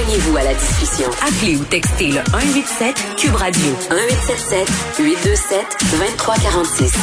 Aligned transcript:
Joignez-vous 0.00 0.36
à 0.38 0.44
la 0.44 0.54
discussion. 0.54 1.10
Appelez 1.20 1.56
ou 1.56 1.64
textez 1.64 2.06
le 2.06 2.20
187 2.32 3.16
Cube 3.18 3.34
Radio 3.34 3.66
1877 3.90 4.96
827 4.98 5.66
2346. 5.92 6.94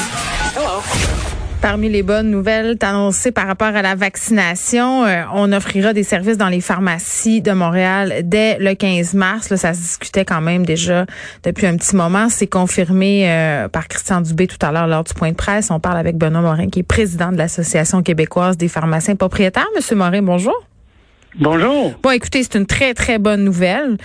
Parmi 1.61 1.89
les 1.89 2.01
bonnes 2.01 2.31
nouvelles 2.31 2.75
annoncées 2.81 3.31
par 3.31 3.45
rapport 3.45 3.67
à 3.67 3.83
la 3.83 3.93
vaccination, 3.93 5.05
euh, 5.05 5.21
on 5.35 5.51
offrira 5.51 5.93
des 5.93 6.01
services 6.01 6.37
dans 6.37 6.49
les 6.49 6.61
pharmacies 6.61 7.41
de 7.41 7.51
Montréal 7.51 8.21
dès 8.23 8.57
le 8.57 8.73
15 8.73 9.13
mars. 9.13 9.51
Là, 9.51 9.57
ça 9.57 9.75
se 9.75 9.79
discutait 9.79 10.25
quand 10.25 10.41
même 10.41 10.65
déjà 10.65 11.05
depuis 11.43 11.67
un 11.67 11.77
petit 11.77 11.95
moment. 11.95 12.29
C'est 12.29 12.47
confirmé 12.47 13.29
euh, 13.29 13.67
par 13.67 13.87
Christian 13.89 14.21
Dubé 14.21 14.47
tout 14.47 14.65
à 14.65 14.71
l'heure 14.71 14.87
lors 14.87 15.03
du 15.03 15.13
point 15.13 15.29
de 15.29 15.35
presse. 15.35 15.69
On 15.69 15.79
parle 15.79 15.97
avec 15.97 16.17
Benoît 16.17 16.41
Morin, 16.41 16.69
qui 16.69 16.79
est 16.79 16.83
président 16.83 17.31
de 17.31 17.37
l'Association 17.37 18.01
québécoise 18.01 18.57
des 18.57 18.69
pharmaciens 18.69 19.15
propriétaires. 19.15 19.67
Monsieur 19.75 19.95
Morin, 19.95 20.23
bonjour. 20.23 20.55
Bonjour. 21.39 21.93
Bon, 22.01 22.09
écoutez, 22.09 22.41
c'est 22.41 22.55
une 22.55 22.65
très, 22.65 22.95
très 22.95 23.19
bonne 23.19 23.43
nouvelle 23.43 23.97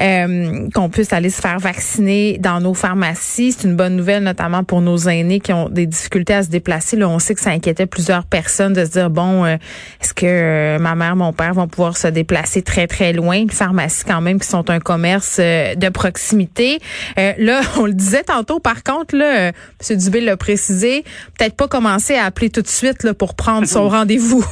euh, 0.00 0.68
qu'on 0.72 0.88
puisse 0.88 1.12
aller 1.12 1.30
se 1.30 1.40
faire 1.40 1.58
vacciner 1.58 2.38
dans 2.38 2.60
nos 2.60 2.74
pharmacies. 2.74 3.52
C'est 3.52 3.66
une 3.66 3.74
bonne 3.74 3.96
nouvelle, 3.96 4.22
notamment 4.22 4.62
pour 4.62 4.80
nos 4.80 4.96
aînés 4.96 5.40
qui 5.40 5.52
ont 5.52 5.68
des 5.68 5.86
difficultés 5.86 6.34
à 6.34 6.44
se 6.44 6.48
déplacer. 6.48 6.96
Là, 6.96 7.08
on 7.08 7.18
sait 7.18 7.34
que 7.34 7.40
ça 7.40 7.50
inquiétait 7.50 7.86
plusieurs 7.86 8.24
personnes 8.24 8.72
de 8.72 8.84
se 8.84 8.90
dire, 8.90 9.10
bon, 9.10 9.44
euh, 9.44 9.56
est-ce 10.00 10.14
que 10.14 10.26
euh, 10.26 10.78
ma 10.78 10.94
mère, 10.94 11.16
mon 11.16 11.32
père 11.32 11.54
vont 11.54 11.66
pouvoir 11.66 11.96
se 11.96 12.06
déplacer 12.06 12.62
très, 12.62 12.86
très 12.86 13.12
loin? 13.12 13.44
Les 13.46 13.48
pharmacies, 13.48 14.04
quand 14.04 14.20
même, 14.20 14.38
qui 14.38 14.46
sont 14.46 14.70
un 14.70 14.78
commerce 14.78 15.40
de 15.40 15.88
proximité. 15.88 16.78
là, 17.16 17.62
on 17.78 17.86
le 17.86 17.94
disait 17.94 18.22
tantôt, 18.22 18.60
par 18.60 18.84
contre, 18.84 19.16
là, 19.16 19.48
M. 19.48 19.96
Dubé 19.96 20.20
l'a 20.20 20.36
précisé, 20.36 21.02
peut-être 21.36 21.56
pas 21.56 21.66
commencer 21.66 22.14
à 22.14 22.26
appeler 22.26 22.50
tout 22.50 22.62
de 22.62 22.68
suite 22.68 23.02
là, 23.02 23.12
pour 23.12 23.34
prendre 23.34 23.66
son 23.66 23.88
rendez-vous. 23.96 24.46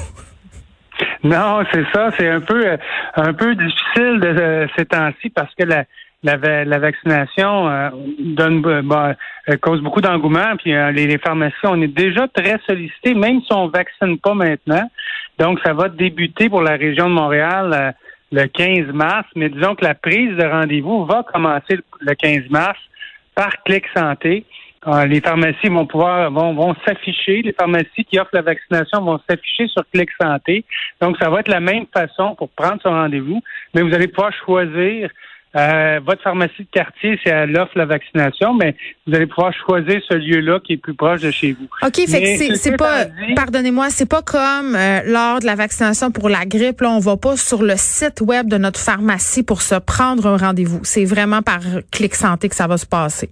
Non, 1.24 1.62
c'est 1.72 1.84
ça. 1.92 2.10
C'est 2.18 2.28
un 2.28 2.40
peu 2.40 2.66
euh, 2.66 2.76
un 3.16 3.32
peu 3.32 3.54
difficile 3.54 4.20
de, 4.20 4.28
euh, 4.28 4.66
ces 4.76 4.84
temps-ci 4.84 5.30
parce 5.30 5.52
que 5.54 5.64
la, 5.64 5.84
la, 6.22 6.64
la 6.64 6.78
vaccination 6.78 7.68
euh, 7.68 7.88
donne 8.20 8.60
bah, 8.82 9.14
cause 9.62 9.80
beaucoup 9.80 10.02
d'engouement. 10.02 10.56
Puis 10.58 10.72
les, 10.72 11.06
les, 11.06 11.18
pharmacies, 11.18 11.56
on 11.64 11.80
est 11.80 11.88
déjà 11.88 12.28
très 12.28 12.58
sollicités, 12.66 13.14
même 13.14 13.40
si 13.40 13.52
on 13.52 13.68
vaccine 13.68 14.18
pas 14.18 14.34
maintenant. 14.34 14.90
Donc, 15.38 15.60
ça 15.64 15.72
va 15.72 15.88
débuter 15.88 16.50
pour 16.50 16.60
la 16.60 16.76
région 16.76 17.08
de 17.08 17.14
Montréal 17.14 17.94
le 18.30 18.46
15 18.46 18.92
mars. 18.92 19.26
Mais 19.34 19.48
disons 19.48 19.74
que 19.74 19.84
la 19.84 19.94
prise 19.94 20.36
de 20.36 20.44
rendez-vous 20.44 21.06
va 21.06 21.22
commencer 21.22 21.78
le 22.00 22.14
15 22.14 22.50
mars 22.50 22.78
par 23.34 23.50
Clic 23.64 23.84
Santé. 23.96 24.44
Ah, 24.86 25.06
les 25.06 25.20
pharmacies 25.20 25.68
vont 25.68 25.86
pouvoir 25.86 26.30
vont, 26.30 26.54
vont 26.54 26.74
s'afficher, 26.86 27.40
les 27.42 27.52
pharmacies 27.52 28.04
qui 28.04 28.18
offrent 28.18 28.34
la 28.34 28.42
vaccination 28.42 29.00
vont 29.00 29.18
s'afficher 29.28 29.66
sur 29.68 29.82
Clic 29.92 30.10
Santé. 30.20 30.64
Donc, 31.00 31.16
ça 31.18 31.30
va 31.30 31.40
être 31.40 31.48
la 31.48 31.60
même 31.60 31.86
façon 31.92 32.34
pour 32.34 32.50
prendre 32.50 32.80
son 32.82 32.90
rendez-vous, 32.90 33.40
mais 33.74 33.80
vous 33.80 33.94
allez 33.94 34.08
pouvoir 34.08 34.32
choisir 34.44 35.08
euh, 35.56 36.00
votre 36.04 36.20
pharmacie 36.22 36.64
de 36.64 36.68
quartier, 36.70 37.18
si 37.22 37.28
elle 37.28 37.56
offre 37.56 37.78
la 37.78 37.86
vaccination, 37.86 38.54
mais 38.54 38.74
vous 39.06 39.14
allez 39.14 39.26
pouvoir 39.26 39.52
choisir 39.64 40.02
ce 40.08 40.14
lieu-là 40.14 40.58
qui 40.58 40.72
est 40.74 40.76
plus 40.76 40.94
proche 40.94 41.22
de 41.22 41.30
chez 41.30 41.52
vous. 41.52 41.68
OK, 41.82 41.94
fait 42.08 42.38
que 42.38 42.54
c'est 42.56 42.76
pas, 42.76 43.04
pardonnez-moi, 43.36 43.88
c'est 43.90 44.08
pas 44.08 44.22
comme 44.22 44.74
euh, 44.74 45.00
lors 45.06 45.38
de 45.38 45.46
la 45.46 45.54
vaccination 45.54 46.10
pour 46.10 46.28
la 46.28 46.44
grippe, 46.44 46.80
là, 46.80 46.90
on 46.90 46.98
va 46.98 47.16
pas 47.16 47.36
sur 47.36 47.62
le 47.62 47.74
site 47.76 48.20
web 48.20 48.48
de 48.48 48.58
notre 48.58 48.80
pharmacie 48.80 49.44
pour 49.44 49.62
se 49.62 49.76
prendre 49.76 50.26
un 50.26 50.36
rendez-vous. 50.36 50.80
C'est 50.82 51.04
vraiment 51.04 51.40
par 51.40 51.60
Clic 51.92 52.16
Santé 52.16 52.48
que 52.48 52.56
ça 52.56 52.66
va 52.66 52.76
se 52.76 52.86
passer. 52.86 53.30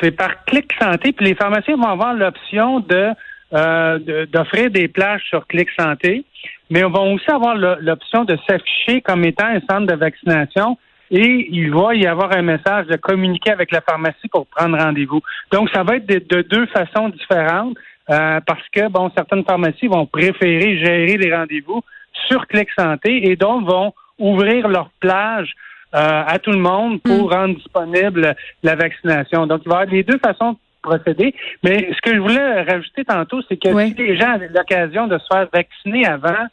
C'est 0.00 0.12
par 0.12 0.44
Clic 0.44 0.72
Santé, 0.80 1.12
puis 1.12 1.26
les 1.26 1.34
pharmaciens 1.34 1.76
vont 1.76 1.88
avoir 1.88 2.14
l'option 2.14 2.80
de 2.80 3.10
euh, 3.54 4.26
d'offrir 4.26 4.70
des 4.70 4.88
plages 4.88 5.22
sur 5.28 5.46
Clic 5.46 5.68
Santé, 5.78 6.24
mais 6.68 6.84
on 6.84 6.90
va 6.90 7.00
aussi 7.00 7.30
avoir 7.30 7.54
l'option 7.56 8.24
de 8.24 8.36
s'afficher 8.46 9.00
comme 9.00 9.24
étant 9.24 9.46
un 9.46 9.60
centre 9.60 9.86
de 9.86 9.94
vaccination 9.94 10.76
et 11.10 11.48
il 11.50 11.70
va 11.72 11.94
y 11.94 12.06
avoir 12.06 12.32
un 12.32 12.42
message 12.42 12.86
de 12.86 12.96
communiquer 12.96 13.50
avec 13.50 13.72
la 13.72 13.80
pharmacie 13.80 14.28
pour 14.30 14.46
prendre 14.46 14.76
rendez-vous. 14.78 15.22
Donc, 15.50 15.70
ça 15.70 15.82
va 15.82 15.96
être 15.96 16.06
de, 16.06 16.42
deux 16.42 16.66
façons 16.66 17.08
différentes 17.08 17.76
euh, 18.10 18.40
parce 18.46 18.68
que, 18.70 18.88
bon, 18.88 19.10
certaines 19.16 19.44
pharmacies 19.44 19.86
vont 19.86 20.04
préférer 20.06 20.78
gérer 20.78 21.16
les 21.16 21.34
rendez-vous 21.34 21.82
sur 22.26 22.46
Clic 22.46 22.68
Santé 22.78 23.30
et 23.30 23.36
donc 23.36 23.66
vont 23.66 23.94
ouvrir 24.18 24.68
leur 24.68 24.90
plage 25.00 25.54
à 25.92 26.38
tout 26.38 26.50
le 26.50 26.58
monde 26.58 27.00
pour 27.02 27.28
mm. 27.28 27.32
rendre 27.32 27.54
disponible 27.56 28.34
la 28.62 28.74
vaccination. 28.74 29.46
Donc, 29.46 29.62
il 29.64 29.68
va 29.68 29.76
y 29.76 29.82
avoir 29.82 29.94
les 29.94 30.02
deux 30.02 30.18
façons 30.18 30.52
de 30.52 30.58
procéder. 30.82 31.34
Mais 31.62 31.90
ce 31.94 32.00
que 32.02 32.14
je 32.14 32.20
voulais 32.20 32.62
rajouter 32.62 33.04
tantôt, 33.04 33.40
c'est 33.48 33.56
que 33.56 33.68
si 33.86 33.94
les 33.94 34.16
gens 34.18 34.32
avaient 34.32 34.48
l'occasion 34.48 35.06
de 35.06 35.18
se 35.18 35.26
faire 35.30 35.48
vacciner 35.52 36.06
avant, 36.06 36.46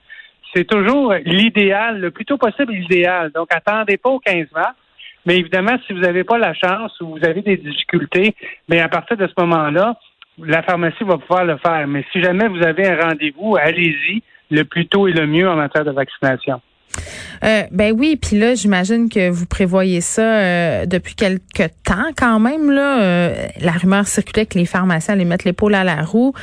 c'est 0.53 0.66
toujours 0.66 1.13
l'idéal, 1.25 2.00
le 2.00 2.12
plus 2.12 2.25
tôt 2.25 2.38
possible 2.38 2.74
l'idéal. 2.74 3.31
Donc, 3.34 3.47
attendez 3.51 3.97
pas 3.97 4.09
au 4.09 4.19
15 4.19 4.47
mars. 4.53 4.75
Mais 5.25 5.38
évidemment, 5.38 5.75
si 5.85 5.94
vous 5.94 6.00
n'avez 6.00 6.24
pas 6.24 6.38
la 6.38 6.53
chance 6.53 7.00
ou 7.01 7.18
vous 7.18 7.25
avez 7.25 7.41
des 7.41 7.57
difficultés, 7.57 8.35
mais 8.69 8.79
à 8.79 8.88
partir 8.88 9.18
de 9.18 9.28
ce 9.28 9.34
moment-là, 9.41 9.97
la 10.38 10.62
pharmacie 10.62 11.03
va 11.03 11.18
pouvoir 11.18 11.45
le 11.45 11.57
faire. 11.57 11.88
Mais 11.88 12.06
si 12.12 12.22
jamais 12.22 12.47
vous 12.47 12.62
avez 12.63 12.88
un 12.88 13.09
rendez-vous, 13.09 13.57
allez-y 13.57 14.22
le 14.51 14.63
plus 14.63 14.88
tôt 14.88 15.07
et 15.07 15.13
le 15.13 15.25
mieux 15.25 15.50
en 15.50 15.56
matière 15.56 15.84
de 15.84 15.91
vaccination. 15.91 16.62
Euh, 17.44 17.63
ben 17.72 17.94
oui, 17.97 18.16
puis 18.16 18.38
là, 18.40 18.56
j'imagine 18.56 19.09
que 19.09 19.29
vous 19.29 19.46
prévoyez 19.46 20.01
ça 20.01 20.22
euh, 20.22 20.85
depuis 20.85 21.16
quelque 21.16 21.68
temps 21.84 22.12
quand 22.18 22.40
même. 22.40 22.72
Là, 22.72 23.01
euh, 23.01 23.47
la 23.59 23.73
rumeur 23.73 24.07
circulait 24.07 24.46
que 24.46 24.57
les 24.57 24.66
pharmaciens 24.66 25.13
allaient 25.13 25.25
mettre 25.25 25.45
l'épaule 25.45 25.75
à 25.75 25.84
la 25.84 26.01
roue 26.03 26.34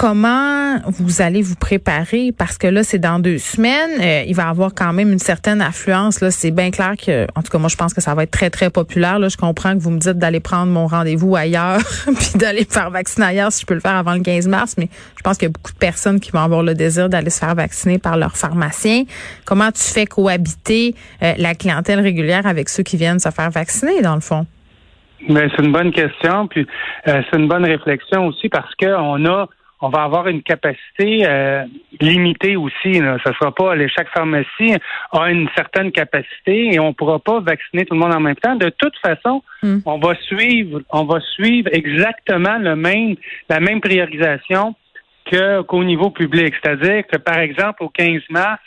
comment 0.00 0.78
vous 0.86 1.20
allez 1.20 1.42
vous 1.42 1.56
préparer? 1.56 2.32
Parce 2.32 2.56
que 2.56 2.66
là 2.66 2.82
c'est 2.82 2.98
dans 2.98 3.18
deux 3.18 3.36
semaines, 3.36 4.00
euh, 4.00 4.24
il 4.26 4.34
va 4.34 4.48
avoir 4.48 4.74
quand 4.74 4.94
même 4.94 5.12
une 5.12 5.18
certaine 5.18 5.60
affluence 5.60 6.22
là, 6.22 6.30
c'est 6.30 6.52
bien 6.52 6.70
clair 6.70 6.94
que 6.96 7.26
en 7.34 7.42
tout 7.42 7.52
cas 7.52 7.58
moi 7.58 7.68
je 7.68 7.76
pense 7.76 7.92
que 7.92 8.00
ça 8.00 8.14
va 8.14 8.22
être 8.22 8.30
très 8.30 8.48
très 8.48 8.70
populaire 8.70 9.18
là, 9.18 9.28
je 9.28 9.36
comprends 9.36 9.74
que 9.74 9.78
vous 9.78 9.90
me 9.90 9.98
dites 9.98 10.16
d'aller 10.16 10.40
prendre 10.40 10.72
mon 10.72 10.86
rendez-vous 10.86 11.36
ailleurs 11.36 11.80
puis 12.06 12.38
d'aller 12.38 12.64
faire 12.64 12.90
vacciner 12.90 13.26
ailleurs 13.26 13.52
si 13.52 13.60
je 13.60 13.66
peux 13.66 13.74
le 13.74 13.80
faire 13.80 13.94
avant 13.94 14.14
le 14.14 14.20
15 14.20 14.48
mars, 14.48 14.76
mais 14.78 14.88
je 15.18 15.22
pense 15.22 15.36
qu'il 15.36 15.48
y 15.48 15.50
a 15.50 15.52
beaucoup 15.52 15.72
de 15.72 15.78
personnes 15.78 16.18
qui 16.18 16.30
vont 16.30 16.40
avoir 16.40 16.62
le 16.62 16.72
désir 16.72 17.10
d'aller 17.10 17.28
se 17.28 17.38
faire 17.38 17.54
vacciner 17.54 17.98
par 17.98 18.16
leur 18.16 18.38
pharmacien. 18.38 19.02
Comment 19.44 19.70
tu 19.70 19.82
fais 19.82 20.06
cohabiter 20.06 20.94
euh, 21.22 21.34
la 21.36 21.54
clientèle 21.54 22.00
régulière 22.00 22.46
avec 22.46 22.70
ceux 22.70 22.84
qui 22.84 22.96
viennent 22.96 23.20
se 23.20 23.28
faire 23.28 23.50
vacciner 23.50 24.00
dans 24.00 24.14
le 24.14 24.22
fond? 24.22 24.46
C'est 25.28 25.58
une 25.58 25.72
bonne 25.72 25.92
question, 25.92 26.48
puis 26.48 26.66
euh, 27.06 27.20
c'est 27.30 27.38
une 27.38 27.48
bonne 27.48 27.66
réflexion 27.66 28.28
aussi 28.28 28.48
parce 28.48 28.74
que 28.76 28.86
on 28.86 29.26
a 29.26 29.46
on 29.80 29.88
va 29.88 30.02
avoir 30.02 30.28
une 30.28 30.42
capacité 30.42 31.26
euh, 31.26 31.64
limitée 32.00 32.56
aussi. 32.56 33.00
Là. 33.00 33.16
Ça 33.24 33.32
sera 33.34 33.52
pas 33.54 33.74
chaque 33.88 34.10
pharmacie 34.10 34.74
a 35.12 35.30
une 35.30 35.48
certaine 35.56 35.90
capacité 35.90 36.74
et 36.74 36.78
on 36.78 36.92
pourra 36.92 37.18
pas 37.18 37.40
vacciner 37.40 37.86
tout 37.86 37.94
le 37.94 38.00
monde 38.00 38.14
en 38.14 38.20
même 38.20 38.36
temps. 38.36 38.56
De 38.56 38.70
toute 38.70 38.96
façon, 38.98 39.42
hmm. 39.62 39.78
on 39.86 39.98
va 39.98 40.14
suivre, 40.16 40.82
on 40.90 41.04
va 41.04 41.20
suivre 41.20 41.68
exactement 41.72 42.58
le 42.58 42.76
même, 42.76 43.16
la 43.48 43.60
même 43.60 43.80
priorisation 43.80 44.74
que 45.30 45.62
qu'au 45.62 45.84
niveau 45.84 46.10
public. 46.10 46.54
C'est-à-dire 46.62 47.06
que 47.06 47.16
par 47.16 47.38
exemple 47.38 47.82
au 47.82 47.88
15 47.88 48.22
mars, 48.30 48.60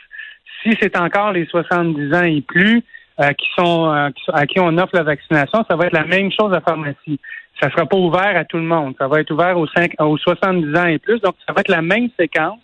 si 0.63 0.75
c'est 0.81 0.97
encore 0.97 1.31
les 1.31 1.45
70 1.45 2.13
ans 2.13 2.23
et 2.23 2.41
plus 2.41 2.83
euh, 3.19 3.31
qui 3.33 3.47
sont 3.55 3.91
euh, 3.91 4.09
à 4.33 4.45
qui 4.47 4.59
on 4.59 4.77
offre 4.77 4.95
la 4.95 5.03
vaccination, 5.03 5.63
ça 5.69 5.75
va 5.75 5.85
être 5.85 5.93
la 5.93 6.05
même 6.05 6.31
chose 6.31 6.53
à 6.53 6.61
pharmacie 6.61 7.19
ça 7.61 7.69
sera 7.69 7.85
pas 7.85 7.97
ouvert 7.97 8.35
à 8.35 8.45
tout 8.45 8.57
le 8.57 8.63
monde. 8.63 8.95
Ça 8.97 9.07
va 9.07 9.21
être 9.21 9.31
ouvert 9.31 9.57
aux, 9.57 9.67
5, 9.67 9.93
aux 9.99 10.17
70 10.17 10.77
ans 10.77 10.85
et 10.85 10.99
plus. 10.99 11.19
Donc, 11.19 11.35
ça 11.47 11.53
va 11.53 11.61
être 11.61 11.69
la 11.69 11.81
même 11.81 12.09
séquence 12.19 12.59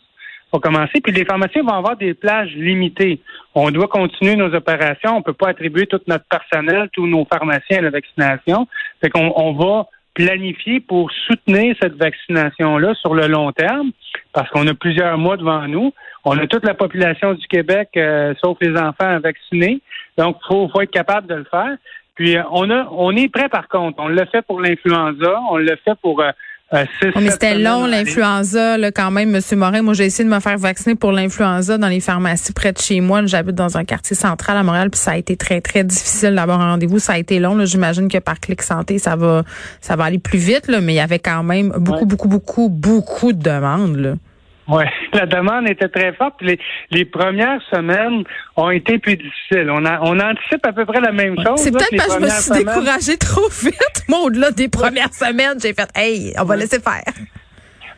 pour 0.51 0.61
commencer. 0.61 0.99
Puis 1.01 1.13
les 1.13 1.25
pharmaciens 1.25 1.63
vont 1.63 1.73
avoir 1.73 1.95
des 1.95 2.13
plages 2.13 2.53
limitées. 2.55 3.21
On 3.55 3.71
doit 3.71 3.87
continuer 3.87 4.35
nos 4.35 4.53
opérations. 4.53 5.17
On 5.17 5.21
peut 5.21 5.33
pas 5.33 5.49
attribuer 5.49 5.85
tout 5.85 6.01
notre 6.07 6.25
personnel, 6.25 6.89
tous 6.93 7.07
nos 7.07 7.25
pharmaciens 7.25 7.79
à 7.79 7.81
la 7.81 7.89
vaccination. 7.91 8.67
Fait 9.01 9.09
qu'on 9.09 9.31
on 9.35 9.53
va 9.53 9.87
planifier 10.15 10.81
pour 10.81 11.09
soutenir 11.27 11.75
cette 11.81 11.95
vaccination-là 11.95 12.93
sur 12.95 13.13
le 13.13 13.27
long 13.27 13.51
terme, 13.53 13.91
parce 14.33 14.49
qu'on 14.49 14.67
a 14.67 14.73
plusieurs 14.73 15.17
mois 15.17 15.37
devant 15.37 15.65
nous. 15.67 15.93
On 16.25 16.37
a 16.37 16.45
toute 16.45 16.65
la 16.65 16.73
population 16.73 17.35
du 17.35 17.47
Québec, 17.47 17.89
euh, 17.95 18.33
sauf 18.43 18.57
les 18.59 18.77
enfants, 18.77 19.19
vaccinés. 19.19 19.79
Donc, 20.17 20.37
il 20.41 20.47
faut, 20.47 20.67
faut 20.67 20.81
être 20.81 20.91
capable 20.91 21.27
de 21.27 21.35
le 21.35 21.45
faire. 21.45 21.77
Puis 22.19 22.35
euh, 22.35 22.41
on 22.51 22.69
a, 22.69 22.85
on 22.91 23.15
est 23.15 23.29
prêt 23.29 23.47
par 23.47 23.69
contre. 23.69 23.95
On 23.99 24.09
l'a 24.09 24.25
fait 24.25 24.41
pour 24.45 24.59
l'influenza, 24.59 25.39
on 25.51 25.55
l'a 25.55 25.77
fait 25.77 25.95
pour 26.01 26.19
euh, 26.19 26.31
euh, 26.73 26.83
six, 27.01 27.07
Oh, 27.15 27.19
mais 27.21 27.29
c'était 27.31 27.57
long, 27.57 27.85
l'influenza, 27.87 28.77
là, 28.77 28.91
quand 28.91 29.09
même, 29.09 29.31
Monsieur 29.31 29.55
Morin. 29.55 29.81
Moi, 29.81 29.93
j'ai 29.93 30.03
essayé 30.07 30.27
de 30.27 30.33
me 30.35 30.41
faire 30.41 30.57
vacciner 30.57 30.95
pour 30.95 31.13
l'influenza 31.13 31.77
dans 31.77 31.87
les 31.87 32.01
pharmacies 32.01 32.51
près 32.51 32.73
de 32.73 32.77
chez 32.77 32.99
moi. 32.99 33.25
J'habite 33.25 33.55
dans 33.55 33.77
un 33.77 33.85
quartier 33.85 34.17
central 34.17 34.57
à 34.57 34.63
Montréal, 34.63 34.89
puis 34.89 34.99
ça 34.99 35.11
a 35.11 35.17
été 35.17 35.37
très, 35.37 35.61
très 35.61 35.85
difficile 35.85 36.35
d'avoir 36.35 36.59
un 36.59 36.71
rendez-vous. 36.71 36.99
Ça 36.99 37.13
a 37.13 37.17
été 37.17 37.39
long. 37.39 37.57
J'imagine 37.65 38.09
que 38.09 38.17
par 38.17 38.39
Clic 38.41 38.61
Santé, 38.61 38.99
ça 38.99 39.15
va, 39.15 39.43
ça 39.79 39.95
va 39.95 40.03
aller 40.03 40.19
plus 40.19 40.39
vite, 40.39 40.67
là, 40.67 40.81
mais 40.81 40.91
il 40.93 40.97
y 40.97 40.99
avait 40.99 41.19
quand 41.19 41.41
même 41.43 41.69
beaucoup, 41.77 41.99
Ouais. 42.01 42.05
beaucoup, 42.05 42.27
beaucoup, 42.27 42.69
beaucoup 42.69 43.31
de 43.31 43.41
demandes, 43.41 43.95
là. 43.95 44.13
Oui, 44.69 44.83
la 45.13 45.25
demande 45.25 45.67
était 45.67 45.89
très 45.89 46.13
forte. 46.13 46.35
Les, 46.41 46.59
les 46.91 47.05
premières 47.05 47.59
semaines 47.71 48.23
ont 48.55 48.69
été 48.69 48.99
plus 48.99 49.17
difficiles. 49.17 49.69
On, 49.71 49.83
a, 49.85 49.99
on 50.01 50.19
anticipe 50.19 50.65
à 50.65 50.73
peu 50.73 50.85
près 50.85 51.01
la 51.01 51.11
même 51.11 51.35
chose. 51.37 51.57
C'est 51.59 51.71
peut-être 51.71 51.95
parce 51.97 52.15
que 52.15 52.21
je 52.21 52.25
me 52.25 52.29
suis 52.29 52.41
semaines- 52.43 52.65
découragée 52.65 53.17
trop 53.17 53.49
vite. 53.63 54.03
Moi, 54.07 54.19
au-delà 54.19 54.51
des 54.51 54.69
premières 54.69 55.13
semaines, 55.13 55.57
j'ai 55.61 55.73
fait, 55.73 55.89
hey, 55.95 56.33
on 56.39 56.43
va 56.43 56.55
laisser 56.55 56.79
faire. 56.79 57.03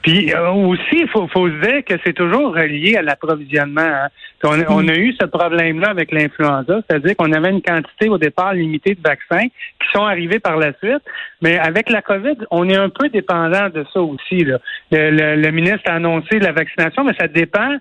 Puis 0.04 0.34
euh, 0.34 0.50
aussi, 0.52 0.82
il 1.02 1.08
faut, 1.10 1.28
faut 1.28 1.48
se 1.48 1.54
dire 1.62 1.84
que 1.86 1.94
c'est 2.04 2.14
toujours 2.14 2.54
relié 2.56 2.98
à 2.98 3.02
l'approvisionnement. 3.02 3.82
hein. 3.82 4.08
On, 4.44 4.60
a- 4.60 4.66
on 4.70 4.88
a 4.88 4.96
eu 4.96 5.14
ce 5.20 5.26
problème-là 5.28 5.90
avec 5.90 6.12
l'influenza, 6.12 6.82
c'est-à-dire 6.90 7.16
qu'on 7.16 7.32
avait 7.32 7.52
une 7.52 7.62
quantité 7.62 8.10
au 8.10 8.18
départ 8.18 8.54
limitée 8.56 8.96
de 8.96 9.02
vaccins 9.04 9.46
qui 9.48 9.88
sont 9.94 10.04
arrivés 10.04 10.40
par 10.40 10.58
la 10.58 10.74
suite, 10.80 11.04
mais 11.44 11.60
avec 11.60 11.90
la 11.92 12.02
COVID, 12.02 12.38
on 12.50 12.68
est 12.68 12.76
un 12.76 12.90
peu 12.90 13.10
dépendant 13.10 13.70
de 13.70 13.86
ça 13.94 14.02
aussi. 14.02 14.44
Là. 14.44 14.58
Le, 14.92 15.12
le- 15.12 15.36
le 15.42 15.52
ministre 15.52 15.84
a 15.86 15.94
annoncé 15.96 16.40
la 16.40 16.52
vaccination, 16.52 17.04
mais 17.04 17.14
ça 17.20 17.28
dépend 17.28 17.76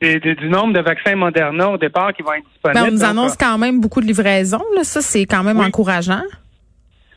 des- 0.00 0.18
du 0.20 0.48
nombre 0.48 0.72
de 0.72 0.80
vaccins 0.80 1.16
Moderna 1.16 1.68
au 1.70 1.76
départ 1.76 2.14
qui 2.14 2.22
vont 2.22 2.32
être 2.32 2.44
disponibles. 2.52 2.80
Ben, 2.80 2.88
on 2.88 2.92
nous 2.92 3.04
annonce 3.04 3.36
quand 3.36 3.58
même 3.58 3.80
beaucoup 3.80 4.00
de 4.00 4.06
livraisons, 4.06 4.64
là. 4.74 4.84
Ça, 4.84 5.02
c'est 5.02 5.26
quand 5.26 5.42
même 5.42 5.58
Oui. 5.58 5.66
encourageant. 5.66 6.22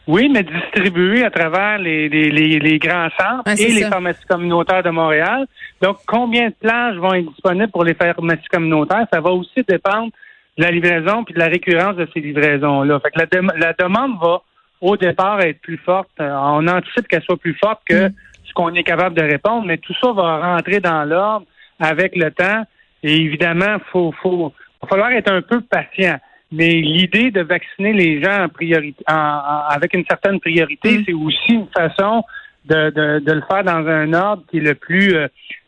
Oui, 0.07 0.29
mais 0.29 0.43
distribué 0.43 1.23
à 1.23 1.29
travers 1.29 1.77
les, 1.77 2.09
les, 2.09 2.29
les, 2.31 2.59
les 2.59 2.79
grands 2.79 3.09
centres 3.19 3.43
et 3.59 3.67
les 3.71 3.83
pharmacies 3.83 4.25
communautaires 4.27 4.83
de 4.83 4.89
Montréal. 4.89 5.45
Donc, 5.81 5.97
combien 6.07 6.49
de 6.49 6.55
plages 6.59 6.97
vont 6.97 7.13
être 7.13 7.29
disponibles 7.29 7.69
pour 7.71 7.83
les 7.83 7.93
pharmacies 7.93 8.47
communautaires? 8.51 9.05
Ça 9.13 9.21
va 9.21 9.31
aussi 9.31 9.63
dépendre 9.67 10.11
de 10.57 10.63
la 10.63 10.71
livraison 10.71 11.23
puis 11.23 11.33
de 11.33 11.39
la 11.39 11.45
récurrence 11.47 11.95
de 11.95 12.07
ces 12.13 12.19
livraisons-là. 12.19 12.99
Fait 12.99 13.11
que 13.11 13.19
la, 13.19 13.57
la 13.57 13.73
demande 13.73 14.19
va, 14.19 14.41
au 14.81 14.97
départ, 14.97 15.39
être 15.41 15.61
plus 15.61 15.77
forte. 15.77 16.09
Euh, 16.19 16.33
On 16.33 16.67
anticipe 16.67 17.07
qu'elle 17.07 17.23
soit 17.23 17.37
plus 17.37 17.55
forte 17.63 17.81
que 17.87 18.07
Mm. 18.09 18.13
ce 18.45 18.53
qu'on 18.53 18.73
est 18.73 18.83
capable 18.83 19.15
de 19.15 19.21
répondre, 19.21 19.65
mais 19.65 19.77
tout 19.77 19.93
ça 20.01 20.11
va 20.11 20.39
rentrer 20.55 20.79
dans 20.81 21.03
l'ordre 21.05 21.45
avec 21.79 22.15
le 22.15 22.31
temps. 22.31 22.63
Et 23.03 23.15
évidemment, 23.15 23.77
faut, 23.91 24.13
faut, 24.21 24.51
va 24.81 24.87
falloir 24.89 25.11
être 25.11 25.31
un 25.31 25.41
peu 25.41 25.61
patient. 25.61 26.17
Mais 26.51 26.69
l'idée 26.81 27.31
de 27.31 27.41
vacciner 27.41 27.93
les 27.93 28.21
gens 28.21 28.43
en 28.43 28.49
priorité, 28.49 29.03
en- 29.07 29.13
en- 29.13 29.63
avec 29.69 29.93
une 29.93 30.03
certaine 30.09 30.39
priorité, 30.39 30.97
Mm. 30.99 31.03
c'est 31.05 31.13
aussi 31.13 31.53
une 31.53 31.67
façon 31.75 32.23
de, 32.65 32.89
de, 32.89 33.19
de 33.19 33.31
le 33.31 33.41
faire 33.49 33.63
dans 33.63 33.87
un 33.87 34.13
ordre 34.13 34.43
qui 34.49 34.57
est 34.57 34.61
le 34.61 34.75
plus 34.75 35.15
euh, 35.15 35.27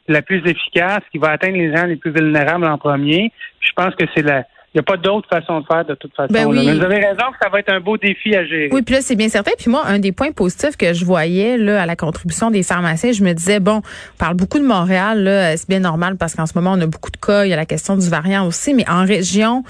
la 0.10 0.22
plus 0.22 0.42
efficace, 0.46 1.00
qui 1.12 1.18
va 1.18 1.30
atteindre 1.32 1.56
les 1.58 1.74
gens 1.76 1.86
les 1.86 1.96
plus 1.96 2.12
vulnérables 2.12 2.66
en 2.66 2.78
premier. 2.78 3.32
Puis 3.60 3.70
je 3.70 3.74
pense 3.74 3.96
que 3.96 4.04
c'est 4.14 4.22
la 4.24 4.44
il 4.74 4.78
n'y 4.78 4.80
a 4.80 4.84
pas 4.84 4.98
d'autre 4.98 5.28
façon 5.30 5.60
de 5.62 5.66
faire 5.66 5.86
de 5.86 5.94
toute 5.96 6.16
façon. 6.16 6.34
Ben 6.34 6.46
oui. 6.48 6.66
Mais 6.66 6.74
vous 6.76 6.82
avez 6.84 6.96
raison 6.96 7.24
que 7.32 7.38
ça 7.42 7.50
va 7.50 7.60
être 7.60 7.72
un 7.72 7.80
beau 7.80 7.98
défi 7.98 8.36
à 8.36 8.44
gérer. 8.46 8.70
Oui, 8.72 8.82
puis 8.82 8.96
là, 8.96 9.02
c'est 9.02 9.16
bien 9.16 9.30
certain. 9.30 9.52
Puis 9.58 9.70
moi, 9.70 9.84
un 9.86 10.00
des 10.00 10.12
points 10.12 10.32
positifs 10.32 10.76
que 10.78 10.94
je 10.94 11.06
voyais 11.06 11.58
là 11.58 11.82
à 11.82 11.86
la 11.86 11.96
contribution 11.96 12.50
des 12.50 12.64
pharmaciens, 12.64 13.12
je 13.12 13.24
me 13.24 13.34
disais, 13.34 13.60
bon, 13.60 13.78
on 13.84 14.18
parle 14.18 14.34
beaucoup 14.36 14.58
de 14.58 14.66
Montréal, 14.66 15.24
là, 15.24 15.56
c'est 15.58 15.70
bien 15.70 15.80
normal 15.80 16.16
parce 16.18 16.34
qu'en 16.36 16.46
ce 16.48 16.54
moment, 16.56 16.72
on 16.72 16.82
a 16.82 16.88
beaucoup 16.88 17.12
de 17.12 17.18
cas. 17.18 17.46
Il 17.46 17.50
y 17.50 17.54
a 17.54 17.56
la 17.56 17.66
question 17.68 17.96
du 17.98 18.10
variant 18.10 18.48
aussi, 18.48 18.74
mais 18.74 18.90
en 18.90 19.06
région 19.06 19.64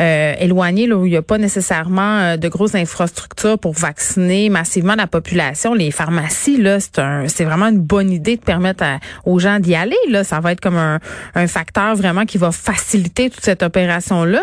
euh, 0.00 0.34
éloignée, 0.40 0.86
là, 0.86 0.96
où 0.96 1.06
il 1.06 1.10
n'y 1.10 1.16
a 1.16 1.22
pas 1.22 1.38
nécessairement 1.38 2.18
euh, 2.18 2.36
de 2.36 2.48
grosses 2.48 2.74
infrastructures 2.74 3.58
pour 3.58 3.74
vacciner 3.74 4.48
massivement 4.48 4.94
la 4.96 5.06
population, 5.06 5.74
les 5.74 5.90
pharmacies, 5.90 6.56
là, 6.56 6.80
c'est 6.80 6.98
un 6.98 7.28
c'est 7.28 7.44
vraiment 7.44 7.66
une 7.68 7.78
bonne 7.80 8.10
idée 8.10 8.36
de 8.36 8.42
permettre 8.42 8.82
à- 8.82 8.98
aux 9.24 9.38
gens 9.38 9.60
d'y 9.60 9.74
aller. 9.74 9.96
Là. 10.08 10.24
Ça 10.24 10.40
va 10.40 10.52
être 10.52 10.60
comme 10.60 10.76
un, 10.76 10.98
un 11.34 11.46
facteur 11.46 11.94
vraiment 11.94 12.24
qui 12.24 12.38
va 12.38 12.50
faciliter 12.50 13.30
toute 13.30 13.44
cette 13.44 13.62
opération-là. 13.62 14.42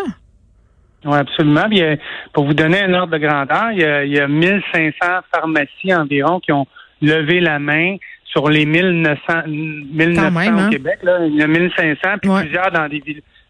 Oui, 1.06 1.16
absolument. 1.18 1.68
Puis, 1.68 1.82
euh, 1.82 1.96
pour 2.32 2.44
vous 2.46 2.54
donner 2.54 2.80
un 2.82 2.92
ordre 2.94 3.12
de 3.12 3.18
grandeur, 3.18 3.70
il 3.72 3.78
y, 3.80 3.84
a, 3.84 4.04
il 4.04 4.12
y 4.12 4.20
a 4.20 4.28
1500 4.28 4.92
pharmacies 5.34 5.94
environ 5.94 6.40
qui 6.40 6.52
ont 6.52 6.66
levé 7.00 7.40
la 7.40 7.58
main 7.58 7.96
sur 8.24 8.48
les 8.50 8.66
1900, 8.66 9.18
1900 9.46 10.22
Quand 10.22 10.30
même, 10.40 10.58
hein? 10.58 10.66
au 10.66 10.70
Québec. 10.70 10.98
Là. 11.02 11.26
Il 11.26 11.36
y 11.36 11.42
a 11.42 11.46
1500, 11.46 11.96
puis 12.20 12.30
Ouais. 12.30 12.42
plusieurs 12.42 12.70
dans 12.70 12.88
des 12.88 13.02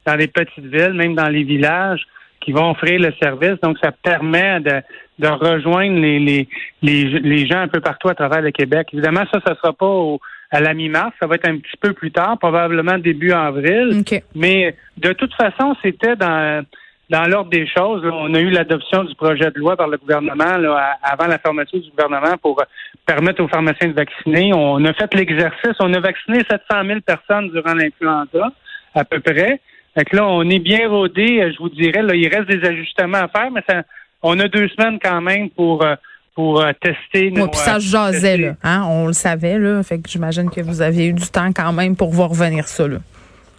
dans 0.06 0.14
les 0.14 0.28
petites 0.28 0.64
villes, 0.66 0.92
même 0.92 1.16
dans 1.16 1.28
les 1.28 1.42
villages, 1.42 2.02
qui 2.40 2.52
vont 2.52 2.70
offrir 2.70 3.00
le 3.00 3.12
service. 3.20 3.58
Donc, 3.60 3.76
ça 3.82 3.90
permet 3.90 4.60
de, 4.60 4.80
de 5.18 5.26
rejoindre 5.26 5.98
les, 5.98 6.20
les, 6.20 6.48
les, 6.80 7.04
les 7.18 7.46
gens 7.48 7.58
un 7.58 7.66
peu 7.66 7.80
partout 7.80 8.08
à 8.08 8.14
travers 8.14 8.40
le 8.40 8.52
Québec. 8.52 8.86
Évidemment, 8.92 9.24
ça, 9.32 9.40
ça 9.44 9.56
sera 9.56 9.72
pas 9.72 9.86
au- 9.86 10.20
à 10.52 10.60
la 10.60 10.74
mi-mars, 10.74 11.10
ça 11.20 11.26
va 11.26 11.34
être 11.34 11.48
un 11.48 11.56
petit 11.58 11.76
peu 11.80 11.92
plus 11.92 12.12
tard, 12.12 12.38
probablement 12.38 12.98
début 12.98 13.32
avril. 13.32 13.96
OK. 14.00 14.22
Mais 14.36 14.76
de 14.96 15.12
toute 15.12 15.34
façon, 15.34 15.74
c'était 15.82 16.14
dans 16.14 16.64
dans 17.08 17.24
l'ordre 17.24 17.50
des 17.50 17.66
choses. 17.66 18.02
là, 18.04 18.10
on 18.12 18.34
a 18.34 18.40
eu 18.40 18.50
l'adoption 18.50 19.04
du 19.04 19.14
projet 19.14 19.50
de 19.50 19.58
loi 19.58 19.76
par 19.76 19.88
le 19.88 19.96
gouvernement 19.96 20.56
là, 20.56 20.98
avant 21.02 21.26
la 21.26 21.38
fermeture 21.38 21.80
du 21.80 21.90
gouvernement 21.90 22.36
pour 22.42 22.62
permettre 23.06 23.42
aux 23.42 23.48
pharmaciens 23.48 23.88
de 23.88 23.94
vacciner. 23.94 24.52
On 24.54 24.84
a 24.84 24.92
fait 24.92 25.14
l'exercice. 25.14 25.76
On 25.78 25.92
a 25.94 26.00
vacciné 26.00 26.38
700 26.50 26.84
000 26.84 27.00
personnes 27.00 27.50
durant 27.50 27.74
l'influenza, 27.74 28.52
à 28.94 29.04
peu 29.04 29.20
près. 29.20 29.60
Fait 29.96 30.04
que 30.04 30.16
là, 30.16 30.26
on 30.26 30.42
est 30.50 30.58
bien 30.58 30.88
rodé, 30.88 31.50
je 31.52 31.58
vous 31.58 31.70
dirais. 31.70 32.02
Là, 32.02 32.14
il 32.14 32.28
reste 32.28 32.48
des 32.48 32.66
ajustements 32.66 33.18
à 33.18 33.28
faire, 33.28 33.50
mais 33.50 33.62
ça, 33.68 33.82
on 34.22 34.38
a 34.40 34.48
deux 34.48 34.68
semaines 34.68 34.98
quand 35.02 35.20
même 35.20 35.48
pour 35.50 35.82
euh, 35.82 35.94
pour 36.34 36.60
euh, 36.60 36.72
tester. 36.80 37.30
nos, 37.30 37.44
Ouais, 37.44 37.50
puis 37.50 37.60
ça 37.60 37.76
euh, 37.76 37.80
jasait, 37.80 38.36
là. 38.36 38.52
Hein? 38.62 38.84
On 38.88 39.06
le 39.06 39.14
savait, 39.14 39.58
là. 39.58 39.82
Fait 39.82 39.98
que 39.98 40.08
j'imagine 40.08 40.50
que 40.50 40.60
vous 40.60 40.82
avez 40.82 41.06
eu 41.06 41.12
du 41.14 41.26
temps 41.28 41.50
quand 41.52 41.72
même 41.72 41.96
pour 41.96 42.10
voir 42.10 42.28
revenir 42.28 42.68
ça, 42.68 42.86
là. 42.86 42.98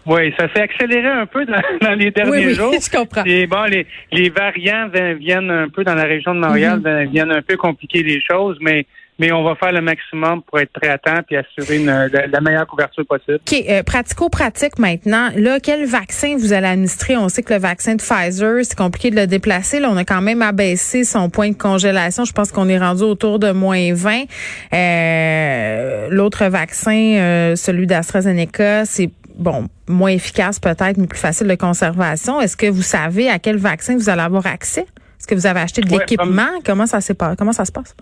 Oui, 0.07 0.33
ça 0.39 0.47
s'est 0.53 0.61
accéléré 0.61 1.07
un 1.07 1.25
peu 1.25 1.45
dans, 1.45 1.61
dans 1.81 1.93
les 1.95 2.11
derniers 2.11 2.31
oui, 2.31 2.45
oui, 2.47 2.53
jours. 2.53 2.73
je 2.81 2.89
comprends. 2.97 3.23
Et 3.25 3.45
bon, 3.47 3.63
les, 3.65 3.85
les 4.11 4.29
variants 4.29 4.89
viennent 5.19 5.51
un 5.51 5.69
peu 5.69 5.83
dans 5.83 5.95
la 5.95 6.03
région 6.05 6.33
de 6.33 6.39
Montréal, 6.39 6.79
vin- 6.83 7.05
viennent 7.05 7.31
un 7.31 7.41
peu 7.41 7.57
compliquer 7.57 8.03
les 8.03 8.21
choses, 8.21 8.57
mais 8.61 8.85
mais 9.19 9.31
on 9.31 9.43
va 9.43 9.55
faire 9.55 9.71
le 9.71 9.81
maximum 9.81 10.43
pour 10.43 10.59
être 10.59 10.71
prêt 10.71 10.89
à 10.89 10.99
temps 10.99 11.21
puis 11.25 11.35
assurer 11.37 11.77
une, 11.77 11.87
la, 11.87 12.27
la 12.27 12.39
meilleure 12.39 12.67
couverture 12.67 13.03
possible. 13.03 13.39
OK, 13.51 13.63
euh, 13.67 13.81
pratico-pratique 13.81 14.77
maintenant. 14.77 15.29
Là, 15.35 15.59
quel 15.59 15.87
vaccin 15.87 16.35
vous 16.37 16.53
allez 16.53 16.67
administrer? 16.67 17.17
On 17.17 17.27
sait 17.27 17.41
que 17.41 17.51
le 17.51 17.59
vaccin 17.59 17.95
de 17.95 17.99
Pfizer, 18.03 18.59
c'est 18.63 18.77
compliqué 18.77 19.09
de 19.09 19.15
le 19.15 19.25
déplacer. 19.25 19.79
Là, 19.79 19.89
on 19.91 19.97
a 19.97 20.05
quand 20.05 20.21
même 20.21 20.43
abaissé 20.43 21.03
son 21.03 21.31
point 21.31 21.49
de 21.49 21.55
congélation. 21.57 22.25
Je 22.25 22.31
pense 22.31 22.51
qu'on 22.51 22.69
est 22.69 22.77
rendu 22.77 23.01
autour 23.01 23.39
de 23.39 23.49
moins 23.51 23.91
20. 23.91 24.25
Euh, 24.73 26.07
L'autre 26.11 26.45
vaccin, 26.45 26.91
euh, 27.17 27.55
celui 27.55 27.87
d'AstraZeneca, 27.87 28.85
c'est 28.85 29.09
bon, 29.37 29.67
moins 29.87 30.11
efficace 30.11 30.59
peut-être, 30.59 30.97
mais 30.97 31.07
plus 31.07 31.19
facile 31.19 31.47
de 31.47 31.55
conservation. 31.55 32.41
Est-ce 32.41 32.57
que 32.57 32.67
vous 32.67 32.81
savez 32.81 33.29
à 33.29 33.39
quel 33.39 33.57
vaccin 33.57 33.95
vous 33.95 34.09
allez 34.09 34.21
avoir 34.21 34.45
accès? 34.47 34.81
Est-ce 35.19 35.27
que 35.27 35.35
vous 35.35 35.47
avez 35.47 35.59
acheté 35.61 35.81
de 35.81 35.89
Ouais, 35.91 35.99
l'équipement? 35.99 36.49
Comment 36.65 36.85
ça 36.85 37.01
s'est 37.01 37.13
pas- 37.15 37.35
comment 37.35 37.51
ça 37.53 37.65
se 37.65 37.71
passe? 37.71 37.95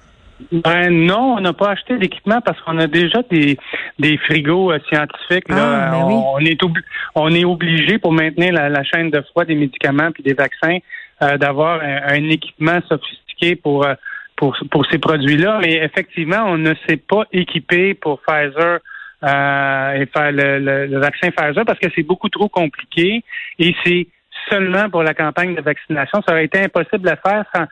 Ben 0.51 0.89
non, 0.89 1.35
on 1.37 1.39
n'a 1.39 1.53
pas 1.53 1.69
acheté 1.69 1.97
d'équipement 1.97 2.41
parce 2.41 2.59
qu'on 2.61 2.77
a 2.77 2.87
déjà 2.87 3.21
des, 3.31 3.57
des 3.99 4.17
frigos 4.17 4.71
euh, 4.73 4.79
scientifiques. 4.89 5.47
Là. 5.47 5.87
Ah, 5.87 5.91
ben 5.91 6.03
oui. 6.07 6.13
on, 6.13 6.39
est 6.39 6.61
obli- 6.61 6.83
on 7.15 7.31
est 7.33 7.45
obligé 7.45 7.99
pour 7.99 8.11
maintenir 8.11 8.51
la, 8.51 8.67
la 8.67 8.83
chaîne 8.83 9.09
de 9.11 9.21
froid 9.21 9.45
des 9.45 9.55
médicaments 9.55 10.11
puis 10.11 10.23
des 10.23 10.33
vaccins 10.33 10.77
euh, 11.21 11.37
d'avoir 11.37 11.81
un, 11.81 12.01
un 12.15 12.29
équipement 12.29 12.79
sophistiqué 12.89 13.55
pour, 13.55 13.85
euh, 13.85 13.93
pour 14.35 14.57
pour 14.69 14.85
ces 14.91 14.97
produits-là. 14.97 15.59
Mais 15.61 15.75
effectivement, 15.77 16.43
on 16.47 16.57
ne 16.57 16.73
s'est 16.85 16.97
pas 16.97 17.23
équipé 17.31 17.93
pour 17.93 18.19
Pfizer 18.27 18.79
euh, 19.25 19.91
et 19.93 20.05
faire 20.05 20.31
le, 20.31 20.59
le- 20.59 20.85
le 20.87 20.99
vaccin 20.99 21.29
Pfizer 21.31 21.65
parce 21.65 21.79
que 21.79 21.87
c'est 21.95 22.03
beaucoup 22.03 22.29
trop 22.29 22.47
compliqué 22.49 23.23
et 23.59 23.75
c'est 23.83 24.07
seulement 24.49 24.89
pour 24.89 25.03
la 25.03 25.13
campagne 25.13 25.55
de 25.55 25.61
vaccination. 25.61 26.21
Ça 26.27 26.33
aurait 26.33 26.45
été 26.45 26.59
impossible 26.59 27.09
à 27.09 27.15
faire 27.15 27.43
sans 27.53 27.63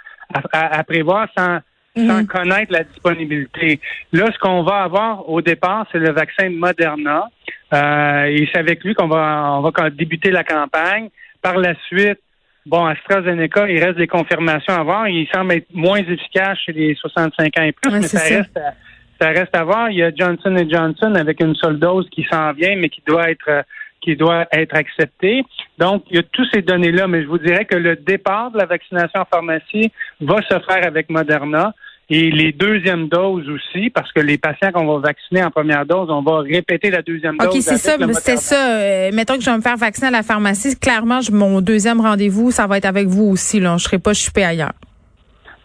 à, 0.54 0.80
à- 0.80 0.84
prévoir 0.84 1.28
sans 1.38 1.60
sans 1.96 2.26
connaître 2.26 2.72
la 2.74 2.84
disponibilité. 2.86 3.80
Là, 4.14 4.26
ce 4.34 4.40
qu'on 4.40 4.64
va 4.64 4.78
avoir 4.82 5.30
au 5.30 5.42
départ, 5.44 5.86
c'est 5.92 6.00
le 6.00 6.10
vaccin 6.12 6.50
Moderna. 6.50 7.26
Euh, 7.72 8.24
et 8.26 8.50
c'est 8.52 8.58
avec 8.58 8.84
lui 8.84 8.96
qu'on 8.96 9.08
va 9.08 9.52
on 9.60 9.62
va 9.62 9.90
débuter 9.92 10.32
la 10.32 10.44
campagne. 10.44 11.10
Par 11.44 11.56
la 11.58 11.76
suite, 11.86 12.18
bon, 12.66 12.84
AstraZeneca, 12.86 13.70
il 13.70 13.84
reste 13.84 13.98
des 13.98 14.08
confirmations 14.08 14.74
à 14.74 14.82
voir. 14.82 15.08
Il 15.08 15.28
semble 15.32 15.54
être 15.54 15.68
moins 15.72 15.98
efficace 16.00 16.58
chez 16.66 16.72
les 16.72 16.96
65 16.96 17.60
ans 17.60 17.64
et 17.64 17.74
plus, 17.74 17.92
Ouais, 17.92 18.00
mais 18.00 18.08
ça 18.08 18.18
ça. 18.18 18.38
reste 18.38 18.58
à, 18.58 18.74
ça 19.20 19.29
reste 19.29 19.55
à 19.55 19.63
voir. 19.63 19.89
Il 19.89 19.98
y 19.98 20.03
a 20.03 20.12
Johnson 20.15 20.55
Johnson 20.70 21.13
avec 21.15 21.39
une 21.41 21.55
seule 21.55 21.79
dose 21.79 22.08
qui 22.12 22.25
s'en 22.32 22.51
vient, 22.53 22.75
mais 22.75 22.89
qui 22.89 23.01
doit 23.08 23.29
être 23.29 23.48
euh, 23.50 23.62
qui 24.01 24.17
doit 24.17 24.46
être 24.51 24.75
acceptée. 24.75 25.43
Donc, 25.77 26.03
il 26.10 26.17
y 26.17 26.20
a 26.20 26.24
toutes 26.24 26.50
ces 26.53 26.62
données-là, 26.62 27.08
mais 27.08 27.22
je 27.24 27.27
vous 27.27 27.38
dirais 27.38 27.63
que 27.63 27.75
le 27.77 27.96
départ 27.96 28.51
de 28.51 28.58
la 28.58 28.65
vaccination 28.65 29.22
en 29.22 29.25
pharmacie 29.25 29.91
va 30.20 30.41
se 30.41 30.60
faire 30.67 30.86
avec 30.86 31.10
Moderna. 31.10 31.74
Et 32.10 32.29
les 32.29 32.51
deuxièmes 32.51 33.08
doses 33.08 33.48
aussi, 33.50 33.89
parce 33.89 34.12
que 34.12 34.20
les 34.20 34.38
patients 34.38 34.74
qu'on 34.74 34.86
va 34.86 35.00
vacciner 35.08 35.41
en 35.41 35.50
première 35.51 35.86
dose, 35.86 36.10
on 36.12 36.22
va 36.22 36.39
répéter 36.41 36.91
la 36.91 37.01
deuxième 37.01 37.38
dose. 37.38 37.48
OK, 37.48 37.62
c'est 37.62 37.77
ça, 37.77 37.98
Moderna. 37.98 38.36
ça. 38.36 38.77
Euh, 38.77 39.12
mettons 39.13 39.36
que 39.38 39.41
je 39.41 39.50
vais 39.50 39.55
me 39.55 39.62
faire 39.62 39.77
vacciner 39.77 40.10
à 40.10 40.12
la 40.12 40.22
pharmacie. 40.22 40.77
Clairement, 40.77 41.22
je- 41.22 41.32
mon 41.32 41.62
deuxième 41.62 42.01
rendez-vous, 42.01 42.51
ça 42.51 42.67
va 42.67 42.77
être 42.77 42.86
avec 42.86 43.08
vous 43.08 43.24
aussi. 43.29 43.62
Là. 43.62 43.77
Je 43.77 43.86
serai 43.86 44.00
pas 44.00 44.13
chupé 44.13 44.43
ailleurs. 44.43 44.74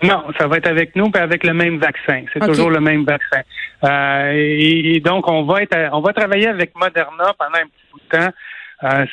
Non, 0.02 0.24
ça 0.38 0.46
va 0.46 0.58
être 0.58 0.68
avec 0.68 0.94
nous, 0.94 1.10
puis 1.10 1.20
avec 1.20 1.44
le 1.44 1.54
même 1.54 1.78
vaccin. 1.78 2.22
C'est 2.32 2.40
toujours 2.40 2.70
le 2.70 2.80
même 2.80 3.04
vaccin. 3.04 3.40
Euh, 3.84 4.32
et, 4.34 5.00
donc, 5.00 5.28
on 5.28 5.42
va 5.42 5.62
être, 5.62 5.76
on 5.92 6.00
va 6.00 6.12
travailler 6.12 6.48
avec 6.48 6.76
Moderna 6.76 7.32
pendant 7.38 7.58
un 7.58 7.66
petit 7.66 7.84
bout 7.92 8.00
de 8.00 8.18
temps. 8.18 8.32
Euh, 8.84 9.06